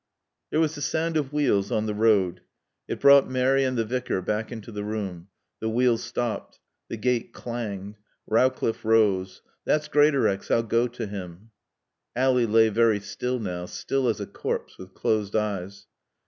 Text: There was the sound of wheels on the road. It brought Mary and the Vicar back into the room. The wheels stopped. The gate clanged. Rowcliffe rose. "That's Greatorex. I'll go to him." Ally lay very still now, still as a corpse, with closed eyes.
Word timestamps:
There 0.49 0.59
was 0.59 0.73
the 0.73 0.81
sound 0.81 1.15
of 1.15 1.31
wheels 1.31 1.71
on 1.71 1.85
the 1.85 1.93
road. 1.93 2.41
It 2.87 2.99
brought 2.99 3.29
Mary 3.29 3.63
and 3.63 3.77
the 3.77 3.85
Vicar 3.85 4.19
back 4.23 4.51
into 4.51 4.71
the 4.71 4.83
room. 4.83 5.27
The 5.59 5.69
wheels 5.69 6.03
stopped. 6.03 6.59
The 6.89 6.97
gate 6.97 7.33
clanged. 7.33 7.97
Rowcliffe 8.25 8.83
rose. 8.83 9.43
"That's 9.63 9.87
Greatorex. 9.87 10.49
I'll 10.49 10.63
go 10.63 10.87
to 10.87 11.05
him." 11.05 11.51
Ally 12.15 12.45
lay 12.45 12.69
very 12.69 12.99
still 12.99 13.37
now, 13.39 13.67
still 13.67 14.07
as 14.07 14.19
a 14.19 14.25
corpse, 14.25 14.79
with 14.79 14.95
closed 14.95 15.35
eyes. 15.35 15.85